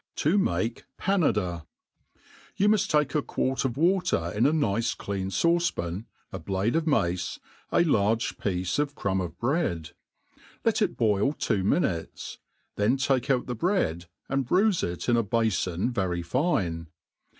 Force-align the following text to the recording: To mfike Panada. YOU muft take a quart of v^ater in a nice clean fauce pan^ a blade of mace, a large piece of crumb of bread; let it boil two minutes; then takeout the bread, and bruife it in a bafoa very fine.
To 0.15 0.39
mfike 0.39 0.81
Panada. 0.99 1.67
YOU 2.57 2.69
muft 2.69 2.87
take 2.89 3.13
a 3.13 3.21
quart 3.21 3.65
of 3.65 3.73
v^ater 3.73 4.33
in 4.33 4.47
a 4.47 4.51
nice 4.51 4.95
clean 4.95 5.29
fauce 5.29 5.71
pan^ 5.71 6.05
a 6.33 6.39
blade 6.39 6.75
of 6.75 6.87
mace, 6.87 7.39
a 7.71 7.83
large 7.83 8.39
piece 8.39 8.79
of 8.79 8.95
crumb 8.95 9.21
of 9.21 9.37
bread; 9.37 9.91
let 10.65 10.81
it 10.81 10.97
boil 10.97 11.33
two 11.33 11.63
minutes; 11.63 12.39
then 12.77 12.97
takeout 12.97 13.45
the 13.45 13.53
bread, 13.53 14.07
and 14.27 14.47
bruife 14.47 14.81
it 14.83 15.07
in 15.07 15.17
a 15.17 15.23
bafoa 15.23 15.91
very 15.91 16.23
fine. 16.23 16.87